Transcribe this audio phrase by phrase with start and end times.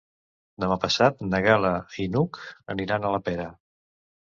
[0.63, 2.41] Demà passat na Gal·la i n'Hug
[2.77, 3.49] aniran a la Pera.